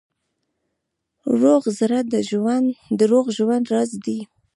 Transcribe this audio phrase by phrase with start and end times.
[1.41, 1.99] روغ زړه
[2.99, 4.19] د روغ ژوند راز دی.